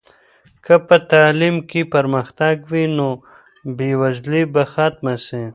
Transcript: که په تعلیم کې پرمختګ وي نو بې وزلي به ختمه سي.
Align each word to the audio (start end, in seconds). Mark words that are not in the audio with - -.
که 0.65 0.75
په 0.87 0.95
تعلیم 1.11 1.55
کې 1.69 1.81
پرمختګ 1.93 2.55
وي 2.71 2.85
نو 2.97 3.09
بې 3.77 3.91
وزلي 4.01 4.41
به 4.53 4.63
ختمه 4.73 5.15
سي. 5.25 5.43